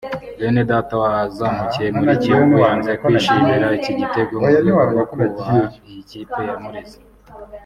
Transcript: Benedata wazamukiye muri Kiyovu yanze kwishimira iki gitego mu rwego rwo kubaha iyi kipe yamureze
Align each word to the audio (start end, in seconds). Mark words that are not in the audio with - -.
Benedata 0.39 0.93
wazamukiye 1.03 1.87
muri 1.97 2.11
Kiyovu 2.21 2.55
yanze 2.63 2.91
kwishimira 3.03 3.67
iki 3.77 3.91
gitego 3.99 4.33
mu 4.43 4.47
rwego 4.51 4.81
rwo 4.91 5.03
kubaha 5.09 5.57
iyi 5.89 6.01
kipe 6.09 6.39
yamureze 6.49 6.99